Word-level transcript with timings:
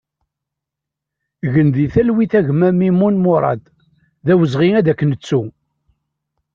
Gen 1.51 1.67
di 1.75 1.85
talwit 1.93 2.33
a 2.39 2.41
gma 2.47 2.69
Mimun 2.79 3.15
Murad, 3.23 3.63
d 4.25 4.27
awezɣi 4.33 4.69
ad 4.79 4.87
k-nettu! 4.93 5.41